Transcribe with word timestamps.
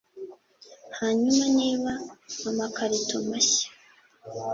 hanyuma, 0.99 1.43
niba 1.57 1.91
amakarito 2.49 3.15
mashya 3.27 3.69